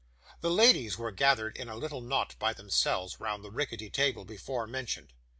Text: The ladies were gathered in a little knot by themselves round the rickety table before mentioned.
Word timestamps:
The 0.39 0.49
ladies 0.49 0.97
were 0.97 1.11
gathered 1.11 1.55
in 1.55 1.69
a 1.69 1.75
little 1.75 2.01
knot 2.01 2.35
by 2.39 2.53
themselves 2.53 3.19
round 3.19 3.43
the 3.43 3.51
rickety 3.51 3.91
table 3.91 4.25
before 4.25 4.65
mentioned. 4.65 5.13